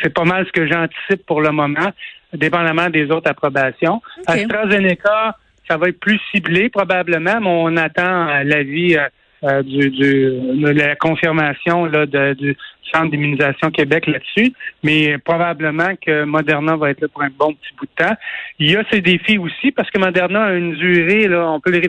c'est 0.00 0.14
pas 0.14 0.24
mal 0.24 0.46
ce 0.46 0.52
que 0.52 0.66
j'anticipe 0.66 1.26
pour 1.26 1.40
le 1.40 1.50
moment, 1.50 1.90
dépendamment 2.32 2.88
des 2.88 3.10
autres 3.10 3.28
approbations. 3.28 4.00
AstraZeneca, 4.26 5.36
ça 5.68 5.76
va 5.76 5.88
être 5.88 5.98
plus 5.98 6.20
ciblé 6.30 6.68
probablement, 6.68 7.40
mais 7.40 7.48
on 7.48 7.76
attend 7.76 8.26
l'avis 8.44 8.96
euh, 8.96 9.08
du, 9.42 9.90
de 9.90 10.68
la 10.68 10.96
confirmation 10.96 11.84
là, 11.86 12.06
de, 12.06 12.34
du 12.34 12.56
Centre 12.92 13.10
d'immunisation 13.10 13.70
Québec 13.70 14.06
là-dessus, 14.06 14.52
mais 14.82 15.16
probablement 15.18 15.94
que 16.04 16.24
Moderna 16.24 16.76
va 16.76 16.90
être 16.90 17.00
là 17.00 17.08
pour 17.08 17.22
un 17.22 17.30
bon 17.30 17.54
petit 17.54 17.74
bout 17.78 17.86
de 17.86 18.04
temps. 18.04 18.14
Il 18.58 18.70
y 18.70 18.76
a 18.76 18.84
ces 18.90 19.00
défis 19.00 19.38
aussi 19.38 19.72
parce 19.72 19.90
que 19.90 19.98
Moderna 19.98 20.44
a 20.44 20.52
une 20.52 20.74
durée, 20.74 21.26
là, 21.28 21.50
on 21.50 21.60
peut 21.60 21.70
le 21.70 21.80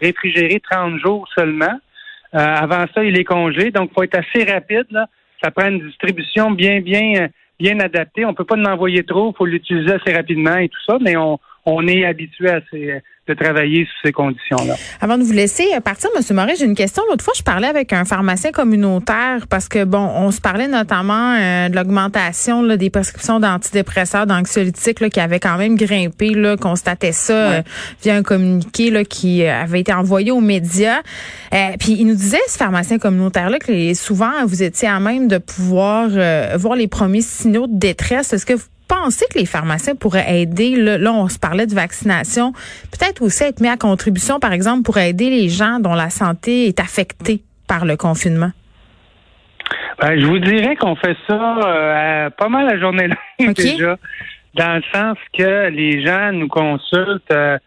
réfrigérer 0.00 0.60
30 0.70 0.98
jours 1.00 1.28
seulement. 1.34 1.78
Euh, 2.34 2.38
avant 2.38 2.84
ça, 2.94 3.04
il 3.04 3.18
est 3.18 3.24
congelé, 3.24 3.70
donc 3.70 3.90
il 3.90 3.94
faut 3.94 4.02
être 4.02 4.18
assez 4.18 4.50
rapide. 4.50 4.86
Là. 4.90 5.06
Ça 5.42 5.50
prend 5.50 5.68
une 5.68 5.86
distribution 5.86 6.50
bien, 6.50 6.80
bien, 6.80 7.28
bien 7.58 7.78
adaptée. 7.80 8.24
On 8.24 8.34
peut 8.34 8.44
pas 8.44 8.56
en 8.56 8.64
envoyer 8.64 9.04
trop, 9.04 9.32
il 9.32 9.36
faut 9.36 9.46
l'utiliser 9.46 9.94
assez 9.94 10.12
rapidement 10.12 10.56
et 10.56 10.68
tout 10.68 10.82
ça, 10.86 10.98
mais 11.00 11.16
on, 11.16 11.38
on 11.66 11.86
est 11.86 12.04
habitué 12.04 12.50
à 12.50 12.60
ces 12.70 13.00
de 13.28 13.34
travailler 13.34 13.84
sous 13.84 14.06
ces 14.06 14.12
conditions-là. 14.12 14.74
Avant 15.00 15.18
de 15.18 15.22
vous 15.22 15.32
laisser 15.32 15.66
partir, 15.84 16.10
M. 16.16 16.36
Moret, 16.36 16.54
j'ai 16.58 16.64
une 16.64 16.74
question. 16.74 17.02
L'autre 17.08 17.24
fois, 17.24 17.34
je 17.36 17.42
parlais 17.42 17.66
avec 17.66 17.92
un 17.92 18.04
pharmacien 18.04 18.52
communautaire 18.52 19.46
parce 19.48 19.68
que, 19.68 19.84
bon, 19.84 19.98
on 19.98 20.30
se 20.30 20.40
parlait 20.40 20.68
notamment 20.68 21.34
euh, 21.34 21.68
de 21.68 21.76
l'augmentation 21.76 22.62
des 22.62 22.90
prescriptions 22.90 23.40
d'antidépresseurs, 23.40 24.26
d'anxiolytiques 24.26 25.08
qui 25.10 25.20
avaient 25.20 25.40
quand 25.40 25.56
même 25.58 25.76
grimpé, 25.76 26.30
là, 26.30 26.56
constatait 26.56 27.12
ça 27.12 27.32
euh, 27.32 27.62
via 28.02 28.16
un 28.16 28.22
communiqué 28.22 28.90
là, 28.90 29.04
qui 29.04 29.44
euh, 29.44 29.62
avait 29.62 29.80
été 29.80 29.92
envoyé 29.92 30.30
aux 30.30 30.40
médias. 30.40 31.00
puis 31.78 31.96
il 31.98 32.06
nous 32.06 32.14
disait, 32.14 32.38
ce 32.48 32.56
pharmacien 32.56 32.98
communautaire-là, 32.98 33.58
que 33.58 33.94
souvent, 33.94 34.46
vous 34.46 34.62
étiez 34.62 34.88
à 34.88 35.00
même 35.00 35.28
de 35.28 35.38
pouvoir 35.38 36.08
voir 36.56 36.76
les 36.76 36.88
premiers 36.88 37.22
signaux 37.22 37.66
de 37.66 37.78
détresse. 37.78 38.32
Est-ce 38.32 38.46
que 38.46 38.54
vous 38.54 38.64
pensez 38.88 39.26
que 39.32 39.38
les 39.38 39.46
pharmaciens 39.46 39.94
pourraient 39.94 40.40
aider? 40.40 40.76
Là, 40.76 41.12
on 41.12 41.28
se 41.28 41.38
parlait 41.38 41.66
de 41.66 41.74
vaccination. 41.74 42.52
Peut-être 42.90 43.22
aussi 43.22 43.44
être 43.44 43.60
mis 43.60 43.68
à 43.68 43.76
contribution, 43.76 44.40
par 44.40 44.52
exemple, 44.52 44.82
pour 44.82 44.98
aider 44.98 45.30
les 45.30 45.48
gens 45.48 45.78
dont 45.78 45.94
la 45.94 46.10
santé 46.10 46.66
est 46.66 46.80
affectée 46.80 47.42
par 47.68 47.84
le 47.84 47.96
confinement? 47.96 48.50
Ben, 50.00 50.18
je 50.18 50.26
vous 50.26 50.38
dirais 50.38 50.74
qu'on 50.76 50.96
fait 50.96 51.16
ça 51.28 51.58
euh, 51.58 52.30
pas 52.30 52.48
mal 52.48 52.66
la 52.66 52.80
journée 52.80 53.08
longue 53.08 53.54
déjà, 53.54 53.96
dans 54.54 54.74
le 54.74 54.82
sens 54.92 55.18
que 55.36 55.68
les 55.68 56.04
gens 56.04 56.32
nous 56.32 56.48
consultent 56.48 57.30
euh, 57.30 57.58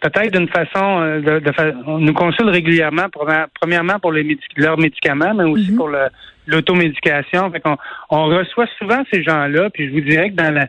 peut-être 0.00 0.32
d'une 0.32 0.48
façon, 0.48 1.00
euh, 1.00 1.20
de, 1.20 2.00
nous 2.00 2.14
consultent 2.14 2.50
régulièrement, 2.50 3.06
premièrement 3.60 3.98
pour 3.98 4.12
les 4.12 4.38
leurs 4.56 4.78
médicaments, 4.78 5.34
mais 5.34 5.44
aussi 5.44 5.72
mm-hmm. 5.72 5.76
pour 5.76 5.90
l'automédication. 6.46 7.50
Qu'on 7.64 7.76
on 8.10 8.26
reçoit 8.26 8.66
souvent 8.78 9.02
ces 9.12 9.22
gens-là, 9.22 9.70
puis 9.70 9.88
je 9.88 9.92
vous 9.92 10.00
dirais 10.00 10.30
que 10.30 10.36
dans 10.36 10.52
la 10.52 10.68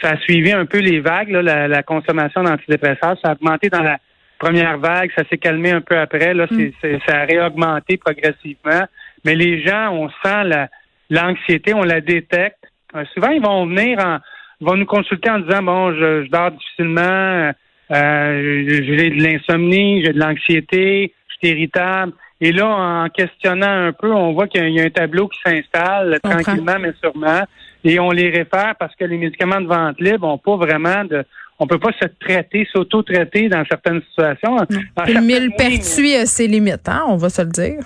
ça 0.00 0.12
a 0.12 0.16
suivi 0.18 0.50
un 0.52 0.64
peu 0.64 0.78
les 0.78 1.00
vagues, 1.00 1.30
là, 1.30 1.68
la, 1.68 1.82
consommation 1.82 2.42
d'antidépresseurs. 2.42 3.16
Ça 3.22 3.30
a 3.30 3.32
augmenté 3.32 3.68
dans 3.68 3.82
la 3.82 3.98
première 4.38 4.78
vague, 4.78 5.10
ça 5.16 5.24
s'est 5.28 5.36
calmé 5.36 5.72
un 5.72 5.82
peu 5.82 5.98
après. 5.98 6.32
Là, 6.32 6.46
mm. 6.50 6.70
ça 7.06 7.20
a 7.20 7.24
réaugmenté 7.24 7.98
progressivement. 7.98 8.86
Mais 9.24 9.34
les 9.34 9.62
gens, 9.62 9.92
on 9.92 10.08
sent 10.22 10.44
la, 10.44 10.68
l'anxiété, 11.10 11.74
on 11.74 11.82
la 11.82 12.00
détecte. 12.00 12.64
Euh, 12.94 13.04
souvent, 13.12 13.30
ils 13.30 13.42
vont 13.42 13.66
venir 13.66 13.98
en, 13.98 14.18
vont 14.60 14.76
nous 14.76 14.86
consulter 14.86 15.30
en 15.30 15.40
disant 15.40 15.62
bon, 15.62 15.92
je, 15.92 16.28
dors 16.28 16.50
difficilement, 16.50 17.52
euh, 17.90 18.64
j'ai 18.66 19.10
de 19.10 19.22
l'insomnie, 19.22 20.04
j'ai 20.04 20.12
de 20.12 20.18
l'anxiété, 20.18 21.12
je 21.28 21.34
suis 21.48 21.54
irritable. 21.54 22.12
Et 22.40 22.52
là, 22.52 22.66
en 22.66 23.08
questionnant 23.08 23.86
un 23.86 23.92
peu, 23.92 24.12
on 24.12 24.32
voit 24.32 24.48
qu'il 24.48 24.68
y 24.68 24.80
a 24.80 24.84
un 24.84 24.90
tableau 24.90 25.28
qui 25.28 25.38
s'installe 25.44 26.18
tranquillement, 26.22 26.78
mais 26.80 26.92
sûrement. 27.02 27.42
Et 27.84 28.00
on 28.00 28.10
les 28.10 28.30
réfère 28.30 28.74
parce 28.78 28.94
que 28.96 29.04
les 29.04 29.18
médicaments 29.18 29.60
de 29.60 29.66
vente 29.66 30.00
libre 30.00 30.26
n'ont 30.26 30.38
pas 30.38 30.56
vraiment 30.56 31.04
de. 31.04 31.24
On 31.60 31.66
peut 31.68 31.78
pas 31.78 31.92
se 31.92 32.08
traiter, 32.18 32.66
s'auto-traiter 32.72 33.48
dans 33.48 33.64
certaines 33.66 34.02
situations. 34.08 34.56
le 34.58 35.20
millepertuis 35.20 36.16
a 36.16 36.26
ses 36.26 36.48
limites, 36.48 36.88
hein, 36.88 37.04
on 37.06 37.16
va 37.16 37.28
se 37.28 37.42
le 37.42 37.48
dire. 37.48 37.84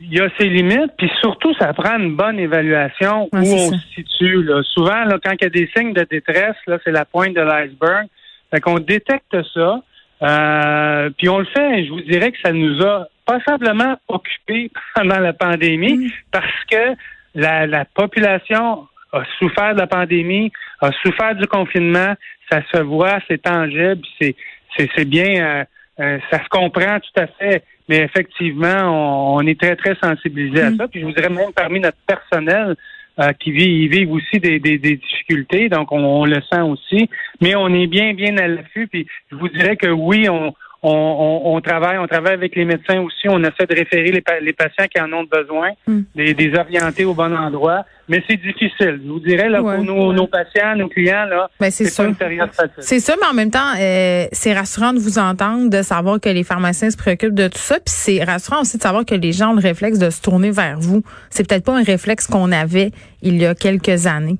Il 0.00 0.12
y 0.12 0.20
a 0.20 0.28
ses 0.38 0.48
limites, 0.48 0.92
puis 0.98 1.10
surtout, 1.20 1.54
ça 1.54 1.72
prend 1.72 1.98
une 1.98 2.14
bonne 2.14 2.38
évaluation 2.38 3.28
où 3.32 3.36
on 3.36 3.72
se 3.72 3.78
situe. 3.94 4.48
Souvent, 4.74 5.04
là, 5.04 5.18
quand 5.24 5.32
il 5.32 5.42
y 5.42 5.46
a 5.46 5.50
des 5.50 5.68
signes 5.74 5.94
de 5.94 6.06
détresse, 6.08 6.56
là, 6.66 6.78
c'est 6.84 6.92
la 6.92 7.04
pointe 7.04 7.34
de 7.34 7.40
l'iceberg. 7.40 8.06
Fait 8.50 8.60
qu'on 8.60 8.78
détecte 8.78 9.36
ça, 9.54 9.82
euh, 10.22 11.10
puis 11.16 11.28
on 11.28 11.38
le 11.38 11.44
fait. 11.44 11.84
Je 11.84 11.90
vous 11.90 12.00
dirais 12.00 12.32
que 12.32 12.38
ça 12.42 12.52
nous 12.52 12.82
a 12.82 13.06
pas 13.26 13.38
simplement 13.46 13.96
occupé 14.08 14.70
pendant 14.94 15.18
la 15.18 15.32
pandémie 15.32 16.06
mm. 16.06 16.10
parce 16.32 16.64
que 16.70 16.94
la, 17.34 17.66
la, 17.66 17.84
population 17.84 18.88
a 19.12 19.22
souffert 19.38 19.74
de 19.74 19.80
la 19.80 19.86
pandémie, 19.86 20.50
a 20.80 20.90
souffert 21.02 21.34
du 21.34 21.46
confinement, 21.46 22.14
ça 22.50 22.62
se 22.72 22.80
voit, 22.80 23.18
c'est 23.28 23.42
tangible, 23.42 24.02
c'est 24.20 24.34
c'est 24.76 25.04
bien, 25.04 25.44
euh, 25.44 25.64
euh, 26.00 26.18
ça 26.30 26.38
se 26.42 26.48
comprend 26.48 27.00
tout 27.00 27.20
à 27.20 27.26
fait, 27.26 27.64
mais 27.88 27.98
effectivement, 27.98 29.34
on, 29.34 29.40
est 29.40 29.60
très 29.60 29.74
très 29.74 29.96
sensibilisé 29.96 30.62
à 30.62 30.70
mm. 30.70 30.76
ça. 30.76 30.88
Puis 30.88 31.00
je 31.00 31.06
vous 31.06 31.12
dirais 31.12 31.30
même 31.30 31.52
parmi 31.54 31.80
notre 31.80 31.98
personnel, 32.06 32.76
euh, 33.20 33.32
qui 33.32 33.50
vivent, 33.50 33.90
vivent 33.90 34.12
aussi 34.12 34.38
des, 34.38 34.60
des, 34.60 34.78
difficultés, 34.78 35.68
donc 35.68 35.90
on, 35.92 35.98
on, 35.98 36.24
le 36.24 36.40
sent 36.50 36.60
aussi. 36.60 37.08
Mais 37.40 37.54
on 37.56 37.68
est 37.68 37.86
bien, 37.86 38.14
bien 38.14 38.36
à 38.38 38.46
l'affût. 38.46 38.86
Puis 38.86 39.06
je 39.30 39.36
vous 39.36 39.48
dirais 39.48 39.76
que 39.76 39.88
oui, 39.88 40.28
on, 40.28 40.54
on, 40.82 41.40
on, 41.44 41.60
travaille, 41.60 41.98
on 41.98 42.06
travaille 42.06 42.34
avec 42.34 42.54
les 42.54 42.64
médecins 42.64 43.00
aussi. 43.00 43.28
On 43.28 43.40
essaie 43.40 43.66
de 43.68 43.74
référer 43.74 44.12
les, 44.12 44.22
les 44.40 44.52
patients 44.52 44.86
qui 44.92 45.00
en 45.00 45.12
ont 45.12 45.24
besoin, 45.24 45.70
mm. 45.86 46.02
des, 46.14 46.52
orienter 46.56 47.04
au 47.04 47.14
bon 47.14 47.34
endroit. 47.34 47.84
Mais 48.08 48.22
c'est 48.28 48.36
difficile. 48.36 49.00
Je 49.04 49.08
vous 49.08 49.20
dirais, 49.20 49.48
là, 49.48 49.60
pour 49.60 49.82
nos, 49.82 50.12
nos, 50.12 50.26
patients, 50.28 50.76
nos 50.76 50.88
clients, 50.88 51.26
là, 51.26 51.50
ben, 51.60 51.70
c'est 51.70 51.94
pas 51.94 52.08
une 52.08 52.14
période 52.14 52.50
facile. 52.52 52.72
C'est 52.78 53.00
ça, 53.00 53.14
mais 53.20 53.26
en 53.26 53.34
même 53.34 53.50
temps, 53.50 53.74
euh, 53.78 54.26
c'est 54.32 54.54
rassurant 54.54 54.92
de 54.92 54.98
vous 54.98 55.18
entendre, 55.18 55.68
de 55.68 55.82
savoir 55.82 56.20
que 56.20 56.28
les 56.28 56.44
pharmaciens 56.44 56.90
se 56.90 56.96
préoccupent 56.96 57.34
de 57.34 57.48
tout 57.48 57.58
ça. 57.58 57.74
Puis 57.74 57.94
c'est 57.94 58.24
rassurant 58.24 58.62
aussi 58.62 58.78
de 58.78 58.82
savoir 58.82 59.04
que 59.04 59.14
les 59.14 59.32
gens 59.32 59.50
ont 59.50 59.56
le 59.56 59.60
réflexe 59.60 59.98
de 59.98 60.10
se 60.10 60.22
tourner 60.22 60.50
vers 60.50 60.78
vous. 60.78 61.02
C'est 61.28 61.46
peut-être 61.46 61.64
pas 61.64 61.76
un 61.76 61.82
réflexe 61.82 62.26
qu'on 62.26 62.52
avait 62.52 62.92
il 63.20 63.36
y 63.36 63.46
a 63.46 63.54
quelques 63.54 64.06
années. 64.06 64.38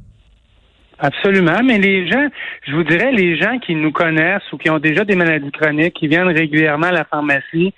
Absolument, 1.00 1.60
mais 1.64 1.78
les 1.78 2.08
gens, 2.08 2.26
je 2.66 2.74
vous 2.74 2.82
dirais, 2.82 3.12
les 3.12 3.36
gens 3.36 3.58
qui 3.58 3.74
nous 3.74 3.92
connaissent 3.92 4.52
ou 4.52 4.58
qui 4.58 4.68
ont 4.68 4.80
déjà 4.80 5.04
des 5.04 5.14
maladies 5.14 5.52
chroniques, 5.52 5.94
qui 5.94 6.08
viennent 6.08 6.28
régulièrement 6.28 6.88
à 6.88 6.92
la 6.92 7.04
pharmacie, 7.04 7.72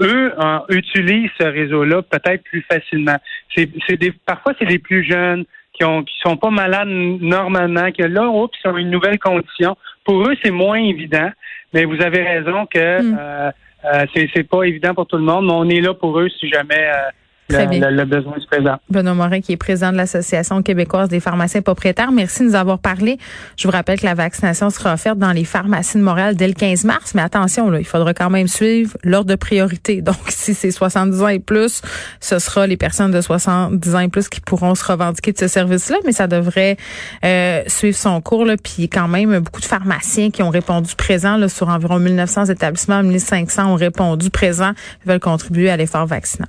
eux 0.00 0.32
utilisent 0.68 1.30
ce 1.40 1.46
réseau-là 1.46 2.02
peut-être 2.02 2.42
plus 2.44 2.62
facilement. 2.70 3.16
C'est, 3.54 3.96
des, 3.96 4.12
parfois, 4.12 4.52
c'est 4.58 4.66
les 4.66 4.78
plus 4.78 5.04
jeunes 5.04 5.44
qui 5.72 5.84
ont 5.84 6.02
qui 6.04 6.14
sont 6.22 6.36
pas 6.36 6.50
malades 6.50 6.88
normalement, 6.88 7.90
qui 7.92 8.02
là, 8.02 8.28
oups, 8.28 8.56
sont 8.62 8.76
une 8.76 8.90
nouvelle 8.90 9.18
condition. 9.18 9.76
Pour 10.04 10.26
eux, 10.28 10.34
c'est 10.42 10.50
moins 10.50 10.78
évident, 10.78 11.30
mais 11.72 11.84
vous 11.84 12.00
avez 12.02 12.22
raison 12.22 12.66
que 12.66 13.02
hmm. 13.02 13.16
euh, 13.18 13.50
euh, 13.84 14.04
c'est, 14.14 14.28
c'est 14.34 14.48
pas 14.48 14.64
évident 14.64 14.94
pour 14.94 15.06
tout 15.06 15.16
le 15.16 15.22
monde, 15.22 15.46
mais 15.46 15.52
on 15.52 15.68
est 15.68 15.80
là 15.80 15.94
pour 15.94 16.18
eux 16.18 16.28
si 16.28 16.48
jamais 16.48 16.74
euh, 16.88 17.10
le, 17.48 18.04
besoin 18.04 18.38
se 18.40 18.46
présente. 18.46 18.80
Benoît 18.90 19.14
Morin, 19.14 19.40
qui 19.40 19.52
est 19.52 19.56
président 19.56 19.92
de 19.92 19.96
l'Association 19.96 20.62
québécoise 20.62 21.08
des 21.08 21.20
pharmaciens 21.20 21.62
propriétaires. 21.62 22.12
Merci 22.12 22.40
de 22.42 22.48
nous 22.48 22.54
avoir 22.54 22.78
parlé. 22.78 23.18
Je 23.56 23.68
vous 23.68 23.72
rappelle 23.72 24.00
que 24.00 24.06
la 24.06 24.14
vaccination 24.14 24.70
sera 24.70 24.94
offerte 24.94 25.18
dans 25.18 25.32
les 25.32 25.44
pharmacies 25.44 25.98
de 25.98 26.02
Montréal 26.02 26.36
dès 26.36 26.48
le 26.48 26.54
15 26.54 26.84
mars, 26.84 27.14
mais 27.14 27.22
attention, 27.22 27.70
là, 27.70 27.78
il 27.78 27.86
faudra 27.86 28.14
quand 28.14 28.30
même 28.30 28.48
suivre 28.48 28.96
l'ordre 29.04 29.30
de 29.30 29.36
priorité. 29.36 30.02
Donc, 30.06 30.16
si 30.28 30.54
c'est 30.54 30.70
70 30.70 31.22
ans 31.22 31.28
et 31.28 31.38
plus, 31.38 31.82
ce 32.20 32.38
sera 32.38 32.66
les 32.66 32.76
personnes 32.76 33.10
de 33.10 33.20
70 33.20 33.94
ans 33.94 34.00
et 34.00 34.08
plus 34.08 34.28
qui 34.28 34.40
pourront 34.40 34.74
se 34.74 34.84
revendiquer 34.84 35.32
de 35.32 35.38
ce 35.38 35.48
service-là, 35.48 35.98
mais 36.04 36.12
ça 36.12 36.26
devrait 36.26 36.76
euh, 37.24 37.62
suivre 37.66 37.96
son 37.96 38.20
cours. 38.20 38.44
Là, 38.44 38.56
puis 38.56 38.88
quand 38.88 39.08
même, 39.08 39.38
beaucoup 39.40 39.60
de 39.60 39.66
pharmaciens 39.66 40.30
qui 40.30 40.42
ont 40.42 40.50
répondu 40.50 40.94
présent 40.96 41.36
là, 41.36 41.48
sur 41.48 41.68
environ 41.68 41.98
1900 41.98 42.46
établissements, 42.46 43.02
1500 43.02 43.72
ont 43.72 43.76
répondu 43.76 44.30
présent, 44.30 44.72
veulent 45.04 45.20
contribuer 45.20 45.70
à 45.70 45.76
l'effort 45.76 46.06
vaccinal. 46.06 46.48